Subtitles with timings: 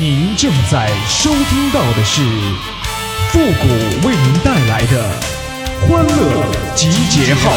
[0.00, 2.22] 您正在收听到的是
[3.30, 5.20] 复古为您带来的
[5.82, 7.52] 欢乐集结号。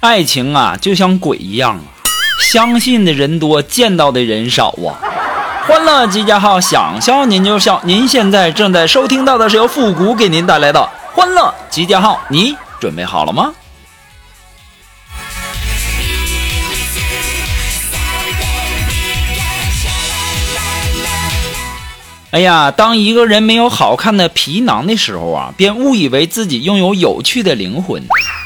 [0.00, 1.84] 爱情啊，就像鬼一样啊，
[2.52, 5.00] 相信的人多，见到的人少啊。
[5.64, 7.80] 欢乐集结号，想笑您就笑。
[7.84, 13.52] 您现在正在收听到的是由复古给您带来的欢乐集结号，你准备好了吗？
[22.32, 28.02] 哎呀，当一个人没有好看的皮囊的时候啊，便误以为自己拥有有趣的灵魂。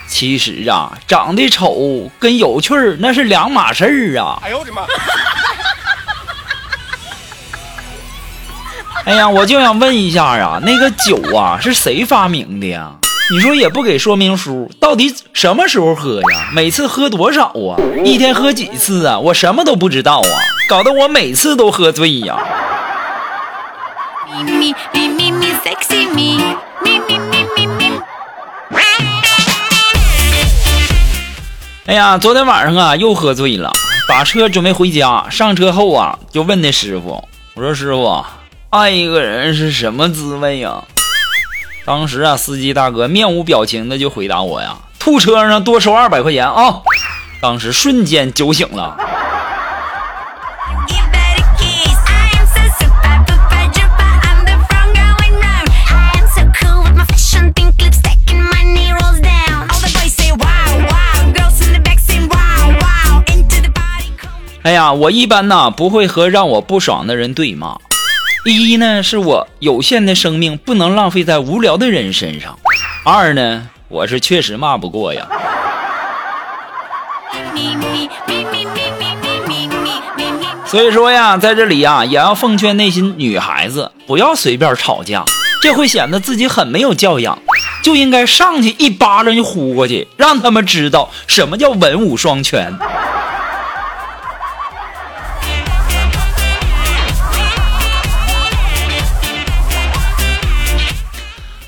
[0.06, 4.38] 其实啊，长得丑跟有趣儿那是两码事儿啊！
[4.44, 4.82] 哎呦我的妈！
[9.06, 12.90] 哎呀，我就想问一下呀，那个酒啊是谁发明的呀？
[13.30, 16.50] 你说也不给说明书，到底什么时候喝呀？
[16.52, 17.78] 每次喝多少啊？
[18.04, 19.16] 一天喝几次啊？
[19.16, 20.34] 我什么都不知道啊，
[20.68, 22.36] 搞得我每次都喝醉呀！
[31.86, 33.72] 哎呀，昨天晚上啊又喝醉了，
[34.08, 37.22] 打车准备回家，上车后啊就问那师傅，
[37.54, 38.24] 我说师傅，
[38.76, 40.84] 爱一个人是什么滋味呀？
[41.86, 46.82] 当时啊司机大哥面无表情的就回答我呀，吐车上多收二百块钱啊！
[47.40, 48.98] 当时瞬间酒醒了。
[64.64, 67.78] 哎呀，我一般呐不会和让我不爽的人对骂。
[68.54, 72.52] 一呢是我有限的生命不能浪费在无聊的人身上；
[73.04, 75.26] 二呢我是确实骂不过呀。
[80.66, 85.24] 所以说呀，在这里呀也要奉劝那些女孩子不要随便吵架，
[85.62, 87.38] 这会显得自己很没有教养，
[87.82, 92.72] 就应该上去一巴掌就呼过去，让他们知道什么叫文武双全。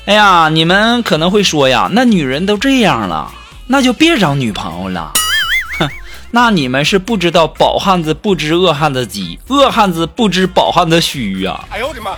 [0.09, 3.31] 哎呀，你们可能会说呀，那女人都这样了，
[3.67, 5.13] 那就别找女朋友了。
[5.77, 5.87] 哼，
[6.31, 11.63] 那你们是不知道饱汉子不知饿汉子饥，饿汉子不知饱汉子虚呀。
[11.69, 12.09] 哎呦我的妈！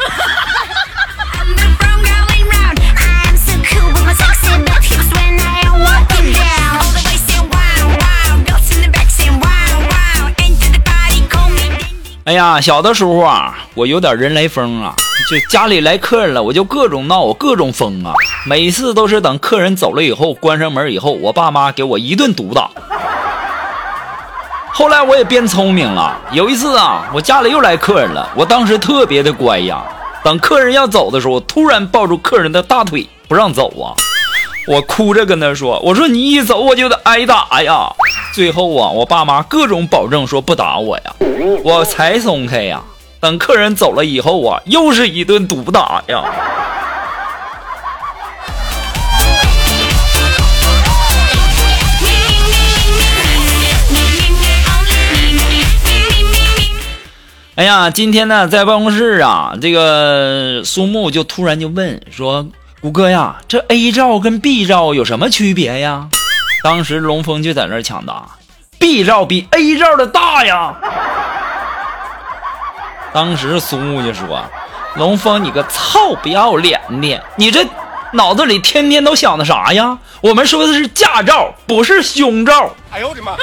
[12.24, 14.96] 哎呀，小的时候啊，我有点人来疯啊。
[15.30, 18.14] 就家里来客人了，我就各种闹，我各种疯啊！
[18.46, 22.70] 每次都是等客人走了以后，关上门以后，我爸妈给我一顿毒打。
[24.74, 29.82] 后来我也变聪明了，有一次啊，我家里又来客人了，我当时特别的乖呀。
[30.24, 33.96] 等客人要走的时候，突然抱住客人的大腿不让走啊！
[34.68, 37.90] 我哭着跟他说：“我说你一走我就得挨打呀！”
[38.34, 41.14] 最后啊，我爸妈各种保证说不打我呀，
[41.64, 42.82] 我才松开呀。
[43.22, 46.24] 等客人走了以后啊，又是一顿毒打呀！
[57.54, 62.48] 哎呀，今天呢，在办公室啊，这个苏木就突然就问说
[62.82, 66.10] ：“谷哥呀，这 A 照跟 B 照有什么区别呀？”
[66.66, 68.28] 当时龙峰就在那抢答
[68.80, 70.74] ：“B 照比 A 照的大呀。”
[73.14, 74.44] 当时苏木就说
[74.96, 77.66] ：“龙峰，你个操不要脸的，你这
[78.14, 79.98] 脑子里天天都想的啥呀？
[80.22, 83.34] 我们说的是驾照，不是胸罩。”哎呦我的妈！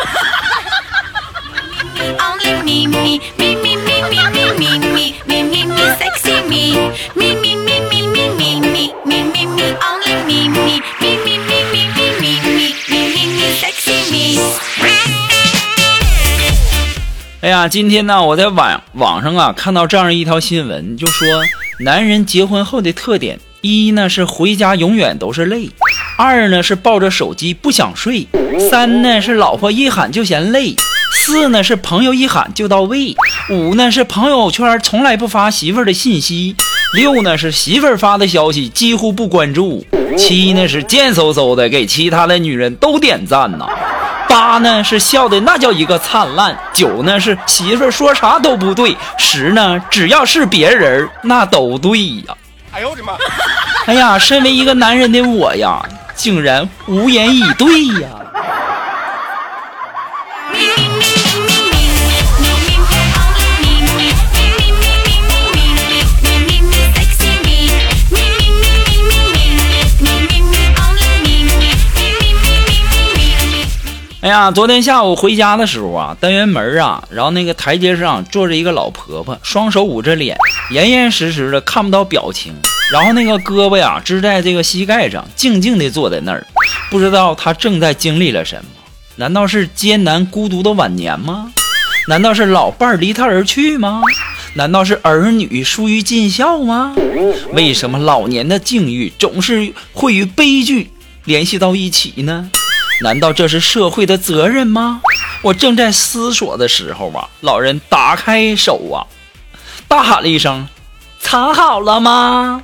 [17.49, 21.27] 哎呀，今天呢，我在网网上啊看到这样一条新闻，就说
[21.81, 25.71] 男人结婚后的特点：一呢是回家永远都是累；
[26.19, 28.27] 二呢是抱着手机不想睡；
[28.69, 30.77] 三呢是老婆一喊就嫌累；
[31.15, 33.17] 四呢是朋友一喊就到位；
[33.49, 36.55] 五呢是朋友圈从来不发媳妇儿的信息；
[36.93, 39.83] 六呢是媳妇儿发的消息几乎不关注；
[40.19, 43.67] 七呢是贱嗖嗖的给其他的女人都点赞呐。
[44.29, 52.37] 八呢是笑的那叫一个灿烂，九呢是媳妇说啥都不对，十呢只要是别人那都对呀。
[52.71, 53.15] 哎呦我的妈！
[53.87, 55.83] 哎呀，身为一个男人的我呀，
[56.15, 58.09] 竟然无言以对呀。
[74.29, 80.37] 哎呀，昨天下午回家的时候啊，单元门啊，然后那个台阶上坐着一个老婆婆，双手捂着脸，
[80.71, 82.53] 严严实实的看不到表情，
[82.93, 86.47] 然后那个胳膊呀支在这个膝盖上，静静的坐在那儿，
[86.91, 88.65] 不知道她正在经历了什么？
[89.17, 91.51] 难道是艰难孤独的晚年吗？
[92.07, 94.03] 难道是老伴儿离她而去吗？
[94.53, 96.95] 难道是儿女疏于尽孝吗？
[97.55, 100.91] 为什么老年的境遇总是会与悲剧
[101.25, 102.51] 联系到一起呢？
[103.00, 105.00] 难道这是社会的责任吗？
[105.43, 109.06] 我正在思索的时候啊，老人打开手啊，
[109.87, 110.69] 大喊了一声
[111.21, 112.61] ：“藏好了吗？”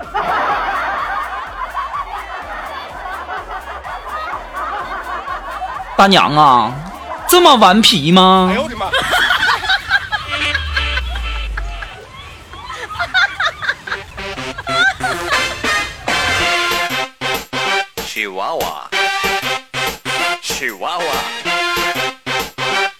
[5.96, 6.72] 大娘啊，
[7.28, 8.48] 这么顽皮吗？
[8.50, 8.86] 哎呦我的妈！
[18.04, 18.83] 吉娃娃。
[20.56, 21.04] 吉娃娃，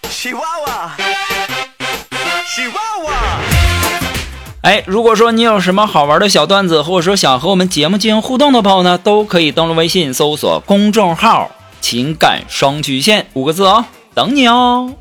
[0.09, 0.91] 喜娃娃，
[2.45, 2.73] 喜娃
[3.05, 3.13] 娃。
[4.61, 11.49] 哎，如果说你有什么好玩的小段子，或者说想和我们节目进行互动的朋友呢，都可以登录微信搜索公众号
[11.79, 14.93] “情感双曲线”五个字哦，等你哦。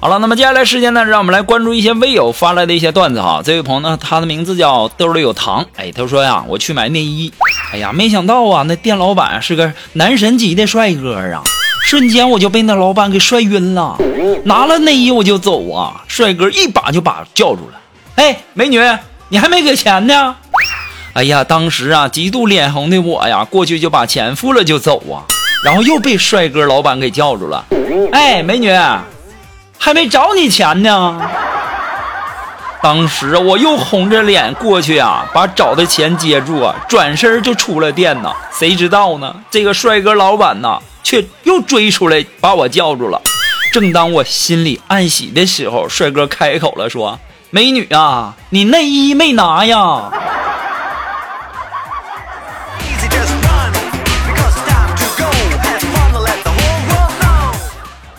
[0.00, 3.42] 好了，那么接下来时间呢，让我们来关注一些微友发来的一些段子哈。
[3.44, 7.32] 这位朋友呢，他的名字叫兜里有糖，哎，他说呀，我去买内衣，
[7.72, 11.42] 哎呀，没想到啊，那店老板是个男神级的帅哥啊，
[11.82, 13.98] 瞬间我就被那老板给帅晕了，
[14.44, 17.80] 拿了内衣我就走啊，帅哥一把就把叫住了，
[18.14, 18.80] 哎，美女，
[19.30, 20.36] 你还没给钱呢？
[21.14, 25.26] 哎呀，当时啊，极度脸红的我呀，过去就把钱付了就走啊，
[25.64, 27.64] 然后又被帅哥老板给叫住了，
[28.12, 28.72] 哎，美女。
[29.78, 31.20] 还没找你钱呢，
[32.82, 38.30] 当时我又红着脸过去啊，把找的钱接住啊，转身就出了店呢。
[38.52, 39.34] 谁知道呢？
[39.50, 43.20] 这个帅哥老板呢，却又追出来把我叫住了。
[43.72, 47.18] 正当我心里暗喜的时候，帅哥开口了，说
[47.50, 50.10] ：“美女啊，你内衣没拿呀？”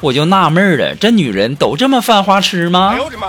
[0.02, 2.92] 我就纳闷了，这女人都这么犯花痴吗？
[2.94, 3.28] 哎呦我的妈！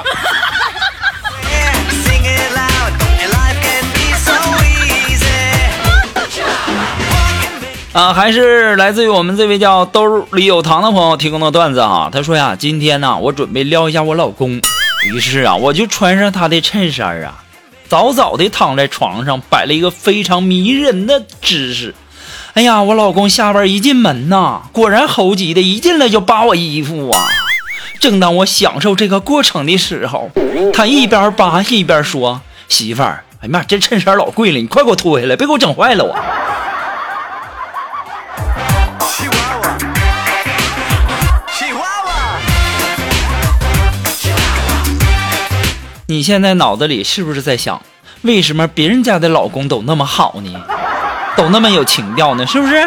[7.92, 12.08] 啊，还是来自于我们这位叫兜里有糖的朋友提供的段子啊。
[12.12, 14.60] 他说呀，今天呢，我准备撩一下我老公，
[15.12, 17.42] 于是啊，我就穿上他的衬衫啊，
[17.88, 21.92] 早早的躺在床上，摆了一个非常迷人的姿势。
[22.60, 27.24] 哎呀，我老公下班一进门呐，果然猴急的，一进来就扒我衣服啊！
[27.98, 30.30] 正当我享受这个过程的时候，
[30.70, 36.14] 他一边扒一边说：“媳妇儿，哎呀妈，这衬衫老贵了，你快给我脱下来，别给我整坏了我。”
[46.08, 47.80] 你现在脑子里是不是在想，
[48.20, 50.60] 为什么别人家的老公都那么好呢？
[51.40, 52.86] 都那么有情调呢，是不是？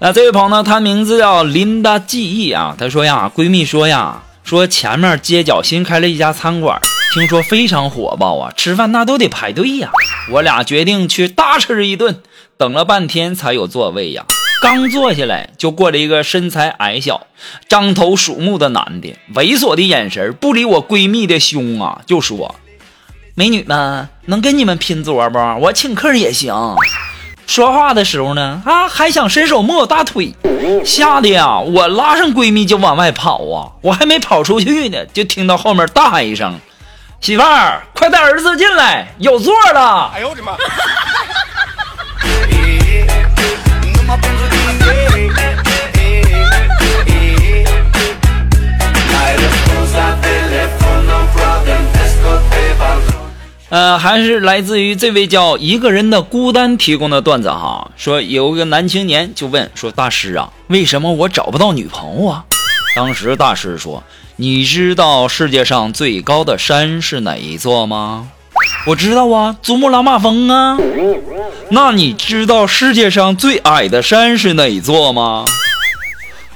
[0.00, 0.64] 那这位朋友呢？
[0.64, 2.74] 他名字叫琳达记忆啊。
[2.76, 6.80] 他说呀，闺蜜说呀，说前面街角新开了一家餐馆，
[7.14, 9.88] 听说非常火爆啊，吃饭那都得排队呀。
[10.32, 12.20] 我俩决定去大吃一顿，
[12.56, 14.26] 等了半天才有座位呀。
[14.66, 17.28] 刚坐下来，就过来一个身材矮小、
[17.68, 22.56] 獐头鼠目的男的，猥琐的眼神不理我闺蜜的胸啊，就说
[23.36, 25.38] ：“美女们，能跟你们拼桌不？
[25.60, 26.52] 我请客也行。”
[27.46, 30.34] 说话的时候呢，啊，还想伸手摸我大腿，
[30.84, 33.70] 吓得呀，我拉上闺蜜就往外跑啊！
[33.82, 36.58] 我还没跑出去呢，就听到后面大喊一声
[37.22, 40.56] ：“媳妇儿，快带儿子进来，有座了！”哎呦我的妈！
[53.68, 62.44] 呃，还是来自于这位叫一个人的孤单提供的段子哈，说有一个男青年就问说大师啊，为什么我找不到女朋友啊？
[62.94, 64.04] 当时大师说，
[64.36, 68.28] 你知道世界上最高的山是哪一座吗？
[68.86, 70.78] 我知道啊，珠穆朗玛峰啊。
[71.70, 75.44] 那你知道世界上最矮的山是哪座吗？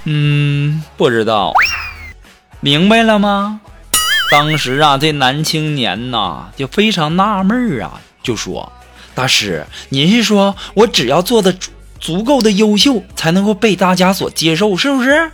[0.05, 1.53] 嗯，不知道。
[2.61, 3.61] 明白了吗？
[4.31, 8.71] 当时啊，这男青年呐就非常纳闷儿啊，就说
[9.13, 15.33] ：“大师，您是说我只要做的足足够的优秀，才能够被大家所接受，是不是？”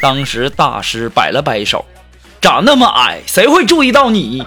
[0.00, 1.84] 当时大师摆了摆手
[2.40, 4.46] ：“长那么矮，谁会注意到你？”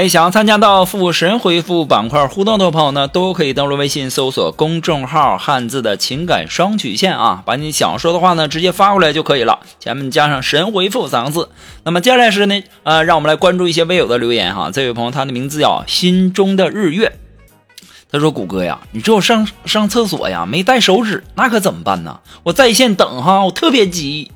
[0.00, 11.50] 哎，想要参加到复神回复板块互动的朋友呢，都可以登录微信搜索公众号“汉字的情感双曲线”啊，把你想说的话呢直接发过来就可以了，前面加上“神回复”三个字。
[11.84, 14.70] 那么接下来是呢，呃，让我们来关注一些微友的留言哈。
[14.72, 17.18] 这位朋友他的名字叫心中的日月，
[18.10, 22.20] 他说：“谷歌呀，你知道我上上厕所呀没带手纸，那可怎么办呢？
[22.44, 24.30] 我在线等哈，我特别急。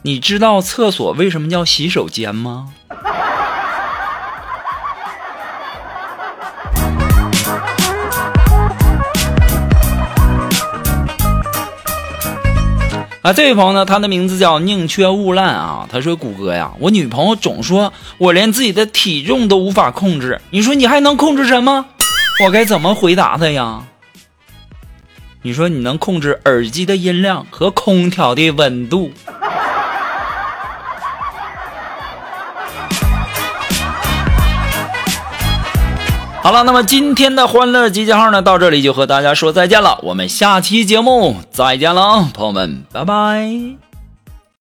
[0.00, 2.72] 你知道厕所为什么叫洗手间吗？”
[13.32, 15.86] 这位朋友呢，他的名字叫宁缺毋滥啊。
[15.90, 21.84] 他说：“谷歌呀，我女朋友总说我连自己的体重都无法控制，你说你还能控制什么？
[22.44, 23.84] 我该怎么回答她呀？
[25.42, 29.12] 你说你能控制耳机的音量和空调的温度。”
[36.42, 39.98] 好了，那么今天的欢乐集结号呢，到这里就和大家说再见了。
[40.02, 43.89] 我们下期节目再见了，朋友们，拜拜。